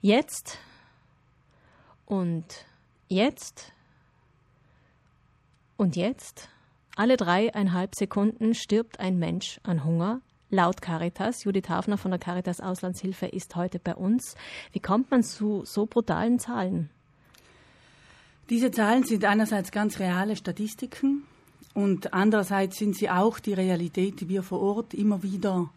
Jetzt 0.00 0.58
und 2.06 2.44
jetzt 3.08 3.72
und 5.76 5.96
jetzt, 5.96 6.48
alle 6.94 7.16
dreieinhalb 7.16 7.96
Sekunden 7.96 8.54
stirbt 8.54 9.00
ein 9.00 9.18
Mensch 9.18 9.58
an 9.64 9.84
Hunger. 9.84 10.20
Laut 10.50 10.80
Caritas, 10.82 11.42
Judith 11.42 11.68
Hafner 11.68 11.98
von 11.98 12.12
der 12.12 12.20
Caritas 12.20 12.60
Auslandshilfe 12.60 13.26
ist 13.26 13.56
heute 13.56 13.80
bei 13.80 13.96
uns. 13.96 14.36
Wie 14.70 14.78
kommt 14.78 15.10
man 15.10 15.24
zu 15.24 15.64
so 15.64 15.86
brutalen 15.86 16.38
Zahlen? 16.38 16.90
Diese 18.50 18.70
Zahlen 18.70 19.02
sind 19.02 19.24
einerseits 19.24 19.72
ganz 19.72 19.98
reale 19.98 20.36
Statistiken 20.36 21.24
und 21.74 22.14
andererseits 22.14 22.78
sind 22.78 22.96
sie 22.96 23.10
auch 23.10 23.40
die 23.40 23.52
Realität, 23.52 24.20
die 24.20 24.28
wir 24.28 24.44
vor 24.44 24.60
Ort 24.60 24.94
immer 24.94 25.24
wieder, 25.24 25.70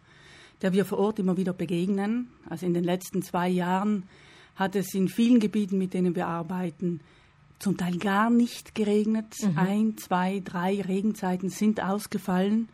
der 0.62 0.72
wir 0.72 0.84
vor 0.84 0.98
Ort 0.98 1.18
immer 1.18 1.36
wieder 1.36 1.52
begegnen. 1.52 2.28
Also 2.48 2.66
in 2.66 2.74
den 2.74 2.84
letzten 2.84 3.22
zwei 3.22 3.48
Jahren 3.48 4.04
hat 4.54 4.76
es 4.76 4.94
in 4.94 5.08
vielen 5.08 5.40
Gebieten, 5.40 5.78
mit 5.78 5.94
denen 5.94 6.14
wir 6.14 6.26
arbeiten, 6.26 7.00
zum 7.58 7.76
Teil 7.76 7.96
gar 7.98 8.30
nicht 8.30 8.74
geregnet. 8.74 9.34
Mhm. 9.40 9.58
Ein, 9.58 9.96
zwei, 9.98 10.40
drei 10.44 10.80
Regenzeiten 10.80 11.48
sind 11.48 11.82
ausgefallen. 11.82 12.68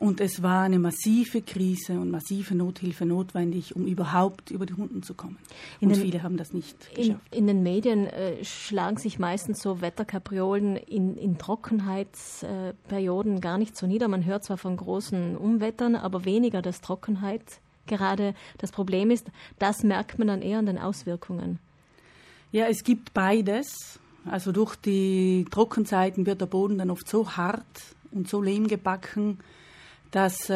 Und 0.00 0.20
es 0.20 0.42
war 0.42 0.62
eine 0.62 0.78
massive 0.78 1.40
Krise 1.42 1.92
und 2.00 2.10
massive 2.10 2.54
Nothilfe 2.54 3.06
notwendig, 3.06 3.76
um 3.76 3.86
überhaupt 3.86 4.50
über 4.50 4.66
die 4.66 4.74
Hunden 4.74 5.02
zu 5.02 5.14
kommen. 5.14 5.38
In 5.80 5.88
und 5.88 5.96
den, 5.96 6.02
viele 6.02 6.22
haben 6.22 6.36
das 6.36 6.52
nicht 6.52 6.94
geschafft. 6.94 7.20
In, 7.30 7.38
in 7.38 7.46
den 7.46 7.62
Medien 7.62 8.06
äh, 8.06 8.44
schlagen 8.44 8.96
sich 8.96 9.18
meistens 9.18 9.62
so 9.62 9.80
Wetterkapriolen 9.80 10.76
in, 10.76 11.16
in 11.16 11.38
Trockenheitsperioden 11.38 13.36
äh, 13.36 13.40
gar 13.40 13.56
nicht 13.56 13.76
so 13.76 13.86
nieder. 13.86 14.08
Man 14.08 14.24
hört 14.24 14.44
zwar 14.44 14.58
von 14.58 14.76
großen 14.76 15.36
Umwettern, 15.36 15.94
aber 15.94 16.24
weniger, 16.24 16.60
dass 16.60 16.80
Trockenheit 16.80 17.60
gerade 17.86 18.34
das 18.58 18.72
Problem 18.72 19.10
ist. 19.10 19.28
Das 19.58 19.84
merkt 19.84 20.18
man 20.18 20.26
dann 20.28 20.42
eher 20.42 20.58
an 20.58 20.66
den 20.66 20.78
Auswirkungen. 20.78 21.60
Ja, 22.50 22.66
es 22.66 22.84
gibt 22.84 23.14
beides. 23.14 24.00
Also 24.26 24.52
durch 24.52 24.74
die 24.76 25.44
Trockenzeiten 25.50 26.24
wird 26.24 26.40
der 26.40 26.46
Boden 26.46 26.78
dann 26.78 26.90
oft 26.90 27.08
so 27.08 27.36
hart 27.36 27.64
und 28.10 28.28
so 28.28 28.40
lehmgebacken, 28.40 29.38
dass 30.14 30.48
äh, 30.48 30.52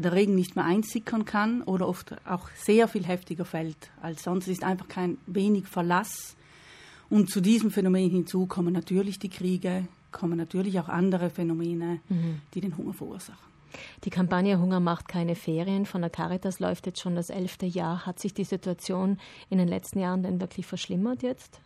der 0.00 0.12
Regen 0.12 0.34
nicht 0.34 0.56
mehr 0.56 0.64
einsickern 0.64 1.24
kann 1.24 1.62
oder 1.62 1.86
oft 1.86 2.16
auch 2.26 2.48
sehr 2.56 2.88
viel 2.88 3.06
heftiger 3.06 3.44
fällt 3.44 3.92
als 4.02 4.24
sonst. 4.24 4.48
Es 4.48 4.54
ist 4.54 4.64
einfach 4.64 4.88
kein 4.88 5.16
wenig 5.26 5.68
Verlass. 5.68 6.34
Und 7.08 7.30
zu 7.30 7.40
diesem 7.40 7.70
Phänomen 7.70 8.10
hinzu 8.10 8.46
kommen 8.46 8.72
natürlich 8.72 9.20
die 9.20 9.28
Kriege, 9.28 9.86
kommen 10.10 10.36
natürlich 10.36 10.80
auch 10.80 10.88
andere 10.88 11.30
Phänomene, 11.30 12.00
mhm. 12.08 12.40
die 12.52 12.60
den 12.60 12.76
Hunger 12.76 12.92
verursachen. 12.92 13.38
Die 14.02 14.10
Kampagne 14.10 14.58
Hunger 14.58 14.80
macht 14.80 15.06
keine 15.06 15.36
Ferien 15.36 15.86
von 15.86 16.00
der 16.00 16.10
Caritas 16.10 16.58
läuft 16.58 16.86
jetzt 16.86 17.00
schon 17.00 17.14
das 17.14 17.30
elfte 17.30 17.66
Jahr. 17.66 18.06
Hat 18.06 18.18
sich 18.18 18.34
die 18.34 18.42
Situation 18.42 19.20
in 19.50 19.58
den 19.58 19.68
letzten 19.68 20.00
Jahren 20.00 20.24
denn 20.24 20.40
wirklich 20.40 20.66
verschlimmert 20.66 21.22
jetzt? 21.22 21.60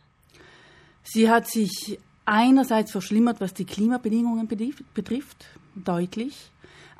Sie 1.02 1.30
hat 1.30 1.46
sich 1.46 1.98
einerseits 2.26 2.92
verschlimmert, 2.92 3.40
was 3.40 3.54
die 3.54 3.64
Klimabedingungen 3.64 4.46
betrifft, 4.46 5.46
deutlich. 5.74 6.50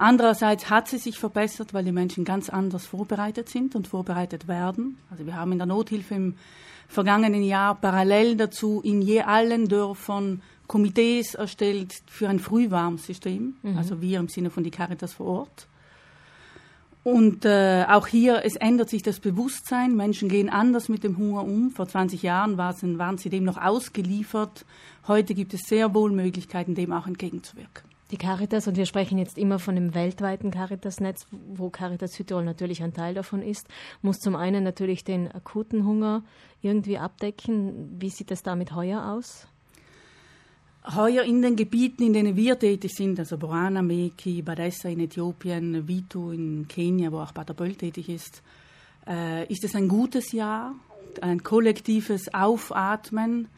Andererseits 0.04 0.68
hat 0.68 0.86
sie 0.86 0.98
sich 0.98 1.18
verbessert, 1.18 1.72
weil 1.72 1.82
die 1.82 1.90
Menschen 1.90 2.26
ganz 2.26 2.50
anders 2.50 2.84
vorbereitet 2.84 3.48
sind 3.48 3.74
und 3.74 3.88
vorbereitet 3.88 4.48
werden. 4.48 4.98
Also 5.10 5.24
wir 5.24 5.34
haben 5.34 5.52
in 5.52 5.56
der 5.56 5.66
Nothilfe 5.66 6.14
im 6.14 6.34
vergangenen 6.88 7.42
Jahr 7.42 7.74
parallel 7.74 8.36
dazu 8.36 8.82
in 8.84 9.00
je 9.00 9.22
allen 9.22 9.66
Dörfern 9.66 10.42
Komitees 10.66 11.34
erstellt 11.34 11.94
für 12.06 12.28
ein 12.28 12.38
Frühwarnsystem, 12.38 13.56
mhm. 13.62 13.78
also 13.78 14.02
wir 14.02 14.18
im 14.18 14.28
Sinne 14.28 14.50
von 14.50 14.62
die 14.62 14.70
Caritas 14.70 15.14
vor 15.14 15.26
Ort. 15.26 15.68
Und 17.02 17.46
äh, 17.46 17.86
auch 17.88 18.06
hier, 18.06 18.42
es 18.44 18.56
ändert 18.56 18.90
sich 18.90 19.02
das 19.02 19.20
Bewusstsein. 19.20 19.96
Menschen 19.96 20.28
gehen 20.28 20.50
anders 20.50 20.90
mit 20.90 21.02
dem 21.02 21.16
Hunger 21.16 21.44
um. 21.44 21.70
Vor 21.70 21.88
20 21.88 22.22
Jahren 22.22 22.58
waren 22.58 23.16
sie 23.16 23.30
dem 23.30 23.44
noch 23.44 23.56
ausgeliefert. 23.56 24.66
Heute 25.08 25.32
gibt 25.32 25.54
es 25.54 25.62
sehr 25.62 25.94
wohl 25.94 26.12
Möglichkeiten, 26.12 26.74
dem 26.74 26.92
auch 26.92 27.06
entgegenzuwirken. 27.06 27.93
Die 28.10 28.18
Caritas, 28.18 28.68
und 28.68 28.76
wir 28.76 28.84
sprechen 28.84 29.18
jetzt 29.18 29.38
immer 29.38 29.58
von 29.58 29.74
dem 29.74 29.94
weltweiten 29.94 30.50
Caritas-Netz, 30.50 31.26
wo 31.30 31.70
Caritas 31.70 32.12
Südtirol 32.12 32.44
natürlich 32.44 32.82
ein 32.82 32.92
Teil 32.92 33.14
davon 33.14 33.40
ist, 33.40 33.66
muss 34.02 34.18
zum 34.18 34.36
einen 34.36 34.62
natürlich 34.62 35.04
den 35.04 35.32
akuten 35.32 35.86
Hunger 35.86 36.22
irgendwie 36.60 36.98
abdecken. 36.98 37.96
Wie 37.98 38.10
sieht 38.10 38.30
es 38.30 38.42
damit 38.42 38.74
heuer 38.74 39.12
aus? 39.12 39.46
Heuer 40.94 41.24
in 41.24 41.40
den 41.40 41.56
Gebieten, 41.56 42.02
in 42.02 42.12
denen 42.12 42.36
wir 42.36 42.58
tätig 42.58 42.92
sind, 42.92 43.18
also 43.18 43.38
Borana, 43.38 43.80
Meki, 43.80 44.42
Badessa 44.42 44.90
in 44.90 45.00
Äthiopien, 45.00 45.88
Vitu 45.88 46.30
in 46.30 46.68
Kenia, 46.68 47.10
wo 47.10 47.20
auch 47.20 47.32
Paterböll 47.32 47.74
tätig 47.74 48.10
ist, 48.10 48.42
äh, 49.06 49.50
ist 49.50 49.64
es 49.64 49.74
ein 49.74 49.88
gutes 49.88 50.32
Jahr, 50.32 50.74
ein 51.22 51.42
kollektives 51.42 52.34
Aufatmen 52.34 53.48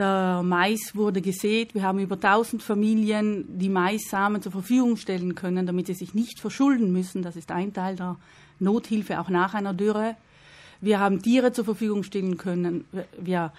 der 0.00 0.42
Mais 0.42 0.94
wurde 0.94 1.20
gesät. 1.20 1.74
Wir 1.74 1.82
haben 1.82 1.98
über 1.98 2.16
1000 2.16 2.62
Familien 2.62 3.44
die 3.58 3.68
Maissamen 3.68 4.40
zur 4.40 4.50
Verfügung 4.50 4.96
stellen 4.96 5.34
können, 5.34 5.66
damit 5.66 5.86
sie 5.86 5.94
sich 5.94 6.14
nicht 6.14 6.40
verschulden 6.40 6.90
müssen. 6.90 7.22
Das 7.22 7.36
ist 7.36 7.52
ein 7.52 7.74
Teil 7.74 7.96
der 7.96 8.16
Nothilfe, 8.58 9.20
auch 9.20 9.28
nach 9.28 9.52
einer 9.52 9.74
Dürre. 9.74 10.16
Wir 10.80 10.98
haben 10.98 11.20
Tiere 11.20 11.52
zur 11.52 11.66
Verfügung 11.66 12.02
stellen 12.02 12.38
können. 12.38 12.86
Wir 13.18 13.52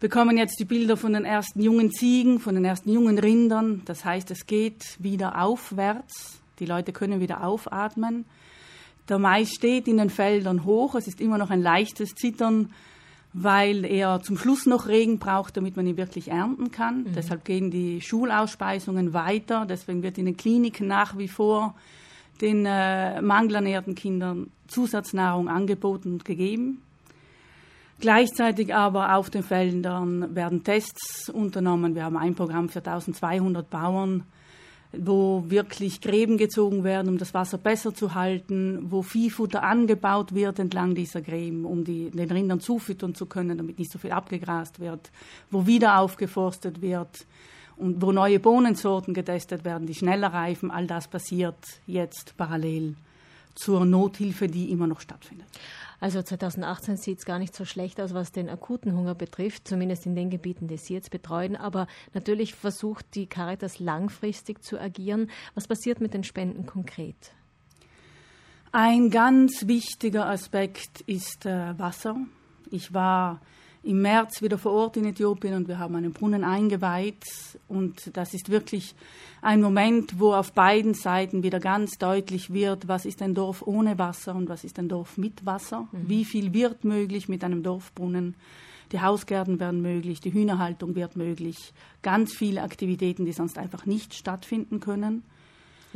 bekommen 0.00 0.36
jetzt 0.36 0.58
die 0.58 0.64
Bilder 0.64 0.96
von 0.96 1.12
den 1.12 1.24
ersten 1.24 1.62
jungen 1.62 1.92
Ziegen, 1.92 2.40
von 2.40 2.56
den 2.56 2.64
ersten 2.64 2.90
jungen 2.90 3.18
Rindern. 3.18 3.82
Das 3.84 4.04
heißt, 4.04 4.30
es 4.32 4.46
geht 4.46 4.96
wieder 4.98 5.40
aufwärts. 5.40 6.40
Die 6.58 6.66
Leute 6.66 6.92
können 6.92 7.20
wieder 7.20 7.44
aufatmen. 7.44 8.24
Der 9.08 9.20
Mais 9.20 9.50
steht 9.50 9.86
in 9.86 9.98
den 9.98 10.10
Feldern 10.10 10.64
hoch. 10.64 10.96
Es 10.96 11.06
ist 11.06 11.20
immer 11.20 11.38
noch 11.38 11.50
ein 11.50 11.62
leichtes 11.62 12.10
Zittern 12.16 12.72
weil 13.38 13.84
er 13.84 14.22
zum 14.22 14.38
Schluss 14.38 14.64
noch 14.64 14.88
Regen 14.88 15.18
braucht, 15.18 15.58
damit 15.58 15.76
man 15.76 15.86
ihn 15.86 15.98
wirklich 15.98 16.28
ernten 16.28 16.70
kann. 16.70 17.02
Mhm. 17.02 17.12
Deshalb 17.14 17.44
gehen 17.44 17.70
die 17.70 18.00
Schulausspeisungen 18.00 19.12
weiter. 19.12 19.66
Deswegen 19.68 20.02
wird 20.02 20.16
in 20.16 20.24
den 20.24 20.38
Kliniken 20.38 20.86
nach 20.86 21.18
wie 21.18 21.28
vor 21.28 21.74
den 22.40 22.64
äh, 22.64 23.20
mangelernährten 23.20 23.94
Kindern 23.94 24.50
Zusatznahrung 24.68 25.50
angeboten 25.50 26.14
und 26.14 26.24
gegeben. 26.24 26.80
Gleichzeitig 28.00 28.74
aber 28.74 29.14
auf 29.14 29.28
den 29.28 29.42
Feldern 29.42 30.34
werden 30.34 30.64
Tests 30.64 31.28
unternommen. 31.28 31.94
Wir 31.94 32.04
haben 32.04 32.16
ein 32.16 32.34
Programm 32.34 32.70
für 32.70 32.78
1200 32.78 33.68
Bauern, 33.68 34.24
wo 34.92 35.44
wirklich 35.48 36.00
Gräben 36.00 36.38
gezogen 36.38 36.84
werden, 36.84 37.08
um 37.08 37.18
das 37.18 37.34
Wasser 37.34 37.58
besser 37.58 37.94
zu 37.94 38.14
halten, 38.14 38.90
wo 38.90 39.02
Viehfutter 39.02 39.62
angebaut 39.62 40.34
wird 40.34 40.58
entlang 40.58 40.94
dieser 40.94 41.20
Gräben, 41.20 41.64
um 41.64 41.84
die, 41.84 42.10
den 42.10 42.30
Rindern 42.30 42.60
zufüttern 42.60 43.14
zu 43.14 43.26
können, 43.26 43.58
damit 43.58 43.78
nicht 43.78 43.92
so 43.92 43.98
viel 43.98 44.12
abgegrast 44.12 44.80
wird, 44.80 45.10
wo 45.50 45.66
wieder 45.66 45.98
aufgeforstet 45.98 46.80
wird 46.80 47.26
und 47.76 48.00
wo 48.00 48.12
neue 48.12 48.40
Bohnensorten 48.40 49.14
getestet 49.14 49.64
werden, 49.64 49.86
die 49.86 49.94
schneller 49.94 50.32
reifen. 50.32 50.70
All 50.70 50.86
das 50.86 51.08
passiert 51.08 51.58
jetzt 51.86 52.36
parallel 52.36 52.94
zur 53.56 53.84
Nothilfe, 53.84 54.46
die 54.46 54.70
immer 54.70 54.86
noch 54.86 55.00
stattfindet. 55.00 55.46
Also 55.98 56.22
2018 56.22 56.96
sieht 56.96 57.18
es 57.20 57.24
gar 57.24 57.38
nicht 57.38 57.54
so 57.54 57.64
schlecht 57.64 58.00
aus, 58.00 58.12
was 58.12 58.30
den 58.30 58.50
akuten 58.50 58.94
Hunger 58.94 59.14
betrifft, 59.14 59.66
zumindest 59.66 60.04
in 60.06 60.14
den 60.14 60.30
Gebieten, 60.30 60.68
die 60.68 60.76
Sie 60.76 60.94
jetzt 60.94 61.10
betreuen. 61.10 61.56
Aber 61.56 61.86
natürlich 62.12 62.54
versucht 62.54 63.14
die 63.14 63.26
Caritas 63.26 63.78
langfristig 63.78 64.62
zu 64.62 64.78
agieren. 64.78 65.30
Was 65.54 65.66
passiert 65.66 66.00
mit 66.00 66.12
den 66.12 66.24
Spenden 66.24 66.66
konkret? 66.66 67.32
Ein 68.72 69.10
ganz 69.10 69.66
wichtiger 69.66 70.28
Aspekt 70.28 71.00
ist 71.02 71.46
äh, 71.46 71.78
Wasser. 71.78 72.16
Ich 72.70 72.92
war 72.92 73.40
im 73.86 74.02
März 74.02 74.42
wieder 74.42 74.58
vor 74.58 74.72
Ort 74.72 74.96
in 74.96 75.04
Äthiopien 75.04 75.54
und 75.54 75.68
wir 75.68 75.78
haben 75.78 75.94
einen 75.94 76.12
Brunnen 76.12 76.44
eingeweiht. 76.44 77.24
Und 77.68 78.16
das 78.16 78.34
ist 78.34 78.50
wirklich 78.50 78.94
ein 79.42 79.60
Moment, 79.60 80.18
wo 80.18 80.34
auf 80.34 80.52
beiden 80.52 80.94
Seiten 80.94 81.42
wieder 81.42 81.60
ganz 81.60 81.92
deutlich 81.98 82.52
wird, 82.52 82.88
was 82.88 83.06
ist 83.06 83.22
ein 83.22 83.34
Dorf 83.34 83.62
ohne 83.62 83.98
Wasser 83.98 84.34
und 84.34 84.48
was 84.48 84.64
ist 84.64 84.78
ein 84.78 84.88
Dorf 84.88 85.16
mit 85.16 85.46
Wasser. 85.46 85.88
Mhm. 85.92 86.08
Wie 86.08 86.24
viel 86.24 86.52
wird 86.52 86.84
möglich 86.84 87.28
mit 87.28 87.44
einem 87.44 87.62
Dorfbrunnen? 87.62 88.34
Die 88.92 89.00
Hausgärten 89.00 89.58
werden 89.58 89.82
möglich, 89.82 90.20
die 90.20 90.32
Hühnerhaltung 90.32 90.94
wird 90.94 91.16
möglich. 91.16 91.72
Ganz 92.02 92.34
viele 92.34 92.62
Aktivitäten, 92.62 93.24
die 93.24 93.32
sonst 93.32 93.58
einfach 93.58 93.86
nicht 93.86 94.14
stattfinden 94.14 94.80
können. 94.80 95.22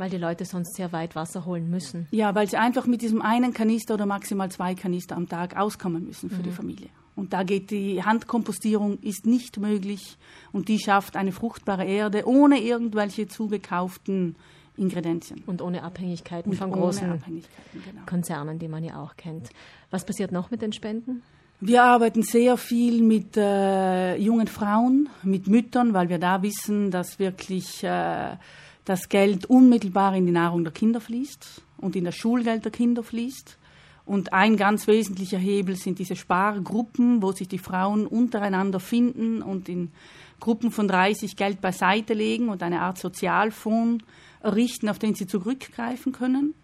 Weil 0.01 0.09
die 0.09 0.17
Leute 0.17 0.45
sonst 0.45 0.73
sehr 0.73 0.91
weit 0.93 1.15
Wasser 1.15 1.45
holen 1.45 1.69
müssen. 1.69 2.07
Ja, 2.09 2.33
weil 2.33 2.49
sie 2.49 2.57
einfach 2.57 2.87
mit 2.87 3.03
diesem 3.03 3.21
einen 3.21 3.53
Kanister 3.53 3.93
oder 3.93 4.07
maximal 4.07 4.49
zwei 4.49 4.73
Kanister 4.73 5.15
am 5.15 5.29
Tag 5.29 5.55
auskommen 5.55 6.07
müssen 6.07 6.31
für 6.31 6.39
mhm. 6.39 6.43
die 6.43 6.49
Familie. 6.49 6.89
Und 7.15 7.33
da 7.33 7.43
geht 7.43 7.69
die 7.69 8.03
Handkompostierung 8.03 8.97
ist 9.03 9.27
nicht 9.27 9.59
möglich 9.59 10.17
und 10.51 10.69
die 10.69 10.79
schafft 10.79 11.15
eine 11.15 11.31
fruchtbare 11.31 11.85
Erde 11.85 12.25
ohne 12.25 12.59
irgendwelche 12.59 13.27
zugekauften 13.27 14.37
Ingredienzien. 14.75 15.43
Und 15.45 15.61
ohne 15.61 15.83
Abhängigkeiten 15.83 16.51
und 16.51 16.57
von 16.57 16.71
großen 16.71 17.07
Abhängigkeiten, 17.07 17.83
genau. 17.85 18.01
Konzernen, 18.07 18.57
die 18.57 18.69
man 18.69 18.83
ja 18.83 18.99
auch 19.03 19.15
kennt. 19.17 19.49
Was 19.91 20.03
passiert 20.03 20.31
noch 20.31 20.49
mit 20.49 20.63
den 20.63 20.73
Spenden? 20.73 21.21
Wir 21.59 21.83
arbeiten 21.83 22.23
sehr 22.23 22.57
viel 22.57 23.03
mit 23.03 23.37
äh, 23.37 24.15
jungen 24.15 24.47
Frauen, 24.47 25.09
mit 25.21 25.45
Müttern, 25.45 25.93
weil 25.93 26.09
wir 26.09 26.17
da 26.17 26.41
wissen, 26.41 26.89
dass 26.89 27.19
wirklich 27.19 27.83
äh, 27.83 28.37
das 28.85 29.09
Geld 29.09 29.45
unmittelbar 29.45 30.15
in 30.15 30.25
die 30.25 30.31
Nahrung 30.31 30.63
der 30.63 30.73
Kinder 30.73 31.01
fließt 31.01 31.61
und 31.77 31.95
in 31.95 32.05
das 32.05 32.15
Schulgeld 32.15 32.65
der 32.65 32.71
Kinder 32.71 33.03
fließt 33.03 33.57
Und 34.05 34.33
ein 34.33 34.57
ganz 34.57 34.87
wesentlicher 34.87 35.37
Hebel 35.37 35.75
sind 35.75 35.99
diese 35.99 36.15
Spargruppen, 36.15 37.21
wo 37.21 37.31
sich 37.31 37.47
die 37.47 37.59
Frauen 37.59 38.07
untereinander 38.07 38.79
finden 38.79 39.41
und 39.41 39.69
in 39.69 39.91
Gruppen 40.39 40.71
von 40.71 40.87
30 40.87 41.35
Geld 41.35 41.61
beiseite 41.61 42.13
legen 42.13 42.49
und 42.49 42.63
eine 42.63 42.81
Art 42.81 42.97
Sozialfonds 42.97 44.03
errichten, 44.41 44.89
auf 44.89 44.97
den 44.97 45.13
sie 45.13 45.27
zurückgreifen 45.27 46.11
können. 46.11 46.55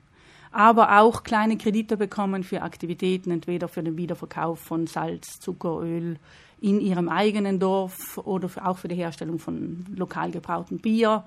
Aber 0.52 1.00
auch 1.00 1.24
kleine 1.24 1.58
Kredite 1.58 1.98
bekommen 1.98 2.44
für 2.44 2.64
Aktivitäten, 2.64 3.30
entweder 3.30 3.68
für 3.68 3.84
den 3.84 3.98
Wiederverkauf 3.98 4.60
von 4.60 4.88
Salz, 4.88 5.40
Zucker, 5.40 5.82
Öl 5.82 6.18
in 6.60 6.82
ihrem 6.82 7.10
eigenen 7.10 7.60
Dorf 7.60 8.18
oder 8.18 8.50
auch 8.66 8.80
für 8.80 8.88
die 8.88 8.96
Herstellung 8.96 9.38
von 9.38 9.86
lokal 9.96 10.32
gebrautem 10.32 10.80
Bier 10.80 11.24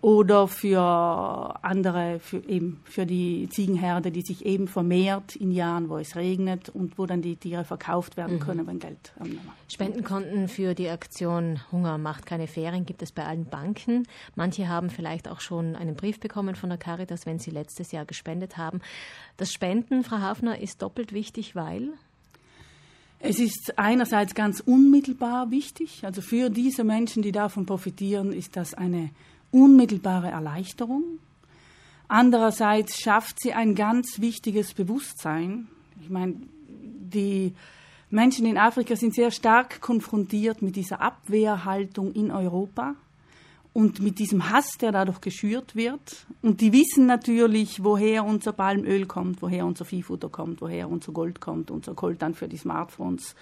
oder 0.00 0.46
für 0.46 0.80
andere, 1.62 2.20
für, 2.20 2.38
eben 2.48 2.80
für 2.84 3.04
die 3.04 3.48
Ziegenherde, 3.50 4.12
die 4.12 4.22
sich 4.22 4.46
eben 4.46 4.68
vermehrt 4.68 5.34
in 5.34 5.50
Jahren, 5.50 5.88
wo 5.88 5.98
es 5.98 6.14
regnet 6.14 6.68
und 6.68 6.98
wo 6.98 7.06
dann 7.06 7.20
die 7.20 7.36
Tiere 7.36 7.64
verkauft 7.64 8.16
werden 8.16 8.36
mhm. 8.36 8.40
können, 8.40 8.66
wenn 8.66 8.78
Geld 8.78 9.12
ähm, 9.20 9.38
Spendenkonten 9.68 10.48
für 10.48 10.74
die 10.74 10.88
Aktion 10.88 11.60
Hunger 11.72 11.98
macht 11.98 12.26
keine 12.26 12.46
Ferien 12.46 12.86
gibt 12.86 13.02
es 13.02 13.12
bei 13.12 13.24
allen 13.24 13.46
Banken. 13.46 14.06
Manche 14.36 14.68
haben 14.68 14.90
vielleicht 14.90 15.28
auch 15.28 15.40
schon 15.40 15.74
einen 15.74 15.96
Brief 15.96 16.20
bekommen 16.20 16.54
von 16.54 16.68
der 16.68 16.78
Caritas, 16.78 17.26
wenn 17.26 17.38
sie 17.38 17.50
letztes 17.50 17.92
Jahr 17.92 18.04
gespendet 18.04 18.56
haben. 18.56 18.80
Das 19.36 19.52
Spenden, 19.52 20.04
Frau 20.04 20.18
Hafner, 20.18 20.60
ist 20.60 20.82
doppelt 20.82 21.12
wichtig, 21.12 21.54
weil 21.54 21.92
es 23.20 23.40
ist 23.40 23.74
einerseits 23.76 24.34
ganz 24.34 24.60
unmittelbar 24.60 25.50
wichtig, 25.50 26.04
also 26.04 26.20
für 26.22 26.50
diese 26.50 26.84
Menschen, 26.84 27.22
die 27.22 27.32
davon 27.32 27.66
profitieren, 27.66 28.32
ist 28.32 28.56
das 28.56 28.74
eine 28.74 29.10
unmittelbare 29.50 30.28
Erleichterung. 30.28 31.02
Andererseits 32.08 32.98
schafft 32.98 33.40
sie 33.40 33.52
ein 33.52 33.74
ganz 33.74 34.20
wichtiges 34.20 34.74
Bewusstsein. 34.74 35.68
Ich 36.00 36.10
meine, 36.10 36.36
die 36.70 37.54
Menschen 38.10 38.46
in 38.46 38.56
Afrika 38.56 38.96
sind 38.96 39.14
sehr 39.14 39.30
stark 39.30 39.80
konfrontiert 39.80 40.62
mit 40.62 40.76
dieser 40.76 41.02
Abwehrhaltung 41.02 42.12
in 42.12 42.30
Europa 42.30 42.94
und 43.74 44.00
mit 44.00 44.18
diesem 44.18 44.50
Hass, 44.50 44.78
der 44.78 44.92
dadurch 44.92 45.20
geschürt 45.20 45.76
wird. 45.76 46.26
Und 46.40 46.62
die 46.62 46.72
wissen 46.72 47.06
natürlich, 47.06 47.84
woher 47.84 48.24
unser 48.24 48.52
Palmöl 48.52 49.06
kommt, 49.06 49.42
woher 49.42 49.66
unser 49.66 49.84
Viehfutter 49.84 50.30
kommt, 50.30 50.62
woher 50.62 50.88
unser 50.88 51.12
Gold 51.12 51.40
kommt, 51.40 51.70
unser 51.70 51.94
Coltan 51.94 52.34
für 52.34 52.48
die 52.48 52.56
Smartphones 52.56 53.34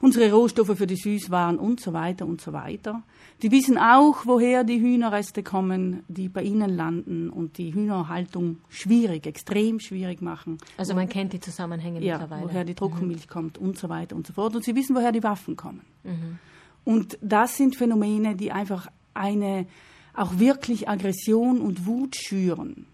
unsere 0.00 0.32
Rohstoffe 0.32 0.76
für 0.76 0.86
die 0.86 0.96
Süßwaren 0.96 1.58
und 1.58 1.80
so 1.80 1.92
weiter 1.92 2.26
und 2.26 2.40
so 2.40 2.52
weiter. 2.52 3.02
Die 3.42 3.50
wissen 3.50 3.78
auch, 3.78 4.26
woher 4.26 4.64
die 4.64 4.80
Hühnerreste 4.80 5.42
kommen, 5.42 6.02
die 6.08 6.28
bei 6.28 6.42
ihnen 6.42 6.70
landen 6.76 7.30
und 7.30 7.58
die 7.58 7.74
Hühnerhaltung 7.74 8.58
schwierig, 8.68 9.26
extrem 9.26 9.80
schwierig 9.80 10.22
machen. 10.22 10.58
Also 10.76 10.94
man 10.94 11.08
kennt 11.08 11.32
die 11.32 11.40
Zusammenhänge 11.40 12.00
ja, 12.00 12.18
mittlerweile. 12.18 12.44
woher 12.44 12.64
die 12.64 12.74
Trockenmilch 12.74 13.26
mhm. 13.26 13.30
kommt 13.30 13.58
und 13.58 13.78
so 13.78 13.88
weiter 13.88 14.16
und 14.16 14.26
so 14.26 14.32
fort. 14.32 14.54
Und 14.54 14.64
sie 14.64 14.74
wissen, 14.74 14.94
woher 14.94 15.12
die 15.12 15.22
Waffen 15.22 15.56
kommen. 15.56 15.82
Mhm. 16.04 16.38
Und 16.84 17.18
das 17.20 17.56
sind 17.56 17.76
Phänomene, 17.76 18.34
die 18.34 18.50
einfach 18.50 18.88
eine 19.14 19.66
auch 20.14 20.38
wirklich 20.38 20.88
Aggression 20.88 21.60
und 21.60 21.86
Wut 21.86 22.16
schüren. 22.16 22.86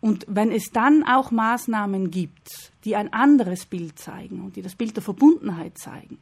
Und 0.00 0.24
wenn 0.28 0.52
es 0.52 0.70
dann 0.72 1.02
auch 1.04 1.30
Maßnahmen 1.30 2.10
gibt, 2.10 2.72
die 2.84 2.94
ein 2.94 3.12
anderes 3.12 3.66
Bild 3.66 3.98
zeigen 3.98 4.42
und 4.42 4.56
die 4.56 4.62
das 4.62 4.76
Bild 4.76 4.94
der 4.96 5.02
Verbundenheit 5.02 5.76
zeigen, 5.76 6.18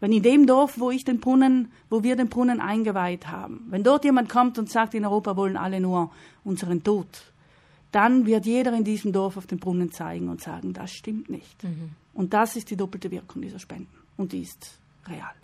wenn 0.00 0.12
in 0.12 0.22
dem 0.22 0.46
Dorf, 0.46 0.80
wo 0.80 0.90
ich 0.90 1.04
den 1.04 1.20
Brunnen, 1.20 1.70
wo 1.90 2.02
wir 2.02 2.16
den 2.16 2.28
Brunnen 2.28 2.60
eingeweiht 2.60 3.28
haben, 3.28 3.66
wenn 3.68 3.84
dort 3.84 4.04
jemand 4.04 4.30
kommt 4.30 4.58
und 4.58 4.70
sagt, 4.70 4.94
in 4.94 5.04
Europa 5.04 5.36
wollen 5.36 5.58
alle 5.58 5.80
nur 5.80 6.10
unseren 6.42 6.82
Tod, 6.82 7.06
dann 7.92 8.24
wird 8.24 8.46
jeder 8.46 8.72
in 8.72 8.84
diesem 8.84 9.12
Dorf 9.12 9.36
auf 9.36 9.46
den 9.46 9.58
Brunnen 9.58 9.92
zeigen 9.92 10.28
und 10.28 10.40
sagen, 10.40 10.72
das 10.72 10.92
stimmt 10.92 11.28
nicht. 11.28 11.62
Mhm. 11.62 11.90
Und 12.14 12.32
das 12.32 12.56
ist 12.56 12.70
die 12.70 12.76
doppelte 12.76 13.10
Wirkung 13.10 13.42
dieser 13.42 13.58
Spenden. 13.58 13.92
Und 14.16 14.32
die 14.32 14.42
ist 14.42 14.78
real. 15.06 15.34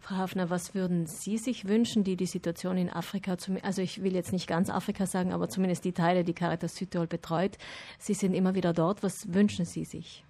Frau 0.00 0.16
Hafner, 0.16 0.48
was 0.48 0.74
würden 0.74 1.06
Sie 1.06 1.36
sich 1.36 1.68
wünschen, 1.68 2.04
die 2.04 2.16
die 2.16 2.26
Situation 2.26 2.78
in 2.78 2.90
Afrika, 2.90 3.36
also 3.62 3.82
ich 3.82 4.02
will 4.02 4.14
jetzt 4.14 4.32
nicht 4.32 4.46
ganz 4.46 4.70
Afrika 4.70 5.06
sagen, 5.06 5.32
aber 5.32 5.48
zumindest 5.48 5.84
die 5.84 5.92
Teile, 5.92 6.24
die 6.24 6.32
Caritas 6.32 6.74
Südtirol 6.74 7.06
betreut, 7.06 7.58
Sie 7.98 8.14
sind 8.14 8.34
immer 8.34 8.54
wieder 8.54 8.72
dort. 8.72 9.02
Was 9.02 9.32
wünschen 9.32 9.66
Sie 9.66 9.84
sich? 9.84 10.24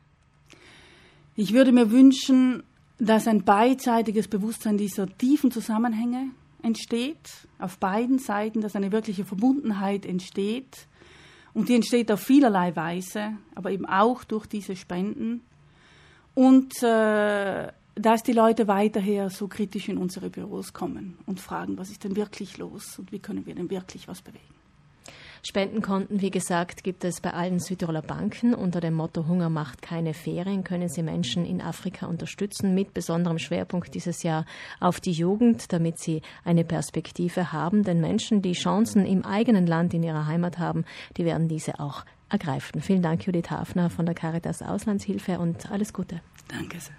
Ich 1.37 1.53
würde 1.53 1.73
mir 1.73 1.91
wünschen, 1.91 2.65
dass 2.99 3.29
ein 3.29 3.45
beidseitiges 3.45 4.29
Bewusstsein 4.29 4.77
dieser 4.77 5.07
tiefen 5.17 5.51
Zusammenhänge 5.51 6.31
entsteht, 6.63 7.49
auf 7.59 7.79
beiden 7.79 8.19
Seiten, 8.19 8.61
dass 8.61 8.77
eine 8.77 8.93
wirkliche 8.93 9.25
Verbundenheit 9.25 10.05
entsteht. 10.05 10.87
Und 11.55 11.69
die 11.69 11.75
entsteht 11.77 12.13
auf 12.13 12.21
vielerlei 12.21 12.75
Weise, 12.77 13.33
aber 13.55 13.71
eben 13.71 13.87
auch 13.87 14.25
durch 14.25 14.47
diese 14.47 14.77
Spenden. 14.77 15.43
Und 16.35 16.83
äh, 16.83 17.69
dass 18.01 18.23
die 18.23 18.33
Leute 18.33 18.69
weiterher 18.69 19.31
so 19.31 19.49
kritisch 19.49 19.89
in 19.89 19.99
unsere 19.99 20.31
Büros 20.31 20.73
kommen 20.73 21.19
und 21.27 21.41
fragen, 21.41 21.79
was 21.79 21.91
ist 21.91 22.05
denn 22.05 22.17
wirklich 22.17 22.59
los 22.59 22.99
und 22.99 23.13
wie 23.13 23.19
können 23.19 23.47
wir 23.47 23.55
denn 23.55 23.71
wirklich 23.71 24.09
was 24.09 24.23
bewegen. 24.23 24.45
Spendenkonten, 25.43 26.21
wie 26.21 26.31
gesagt, 26.31 26.85
gibt 26.85 27.03
es 27.03 27.23
bei 27.23 27.33
allen 27.33 27.61
Südtiroler 27.61 28.03
Banken. 28.03 28.53
Unter 28.53 28.81
dem 28.81 28.93
Motto 28.93 29.27
Hunger 29.27 29.49
macht 29.49 29.81
keine 29.81 30.13
Ferien 30.13 30.65
können 30.65 30.91
Sie 30.91 31.03
Menschen 31.03 31.47
in 31.47 31.63
Afrika 31.63 32.07
unterstützen, 32.07 32.75
mit 32.75 32.93
besonderem 32.93 33.39
Schwerpunkt 33.39 33.95
dieses 33.95 34.23
Jahr 34.23 34.45
auf 34.81 35.01
die 35.01 35.13
Jugend, 35.13 35.73
damit 35.73 35.99
sie 35.99 36.21
eine 36.45 36.65
Perspektive 36.65 37.53
haben. 37.53 37.85
Denn 37.85 38.03
Menschen, 38.03 38.43
die 38.43 38.53
Chancen 38.53 39.07
im 39.07 39.25
eigenen 39.25 39.67
Land, 39.67 39.95
in 39.95 40.03
ihrer 40.03 40.27
Heimat 40.27 40.59
haben, 40.59 40.85
die 41.17 41.25
werden 41.25 41.49
diese 41.49 41.81
auch 41.81 42.05
ergreifen. 42.29 42.83
Vielen 42.83 43.03
Dank, 43.03 43.27
Judith 43.27 43.51
Hafner 43.51 43.89
von 43.89 44.05
der 44.05 44.15
Caritas 44.15 44.61
Auslandshilfe 44.61 45.39
und 45.39 45.71
alles 45.71 45.95
Gute. 45.95 46.21
Danke 46.49 46.79
sehr. 46.81 46.95